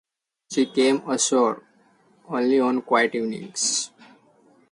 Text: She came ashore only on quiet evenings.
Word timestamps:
She 0.51 0.65
came 0.65 1.07
ashore 1.07 1.61
only 2.27 2.59
on 2.59 2.81
quiet 2.81 3.13
evenings. 3.13 3.91